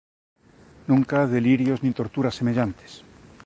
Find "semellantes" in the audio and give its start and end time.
2.39-2.91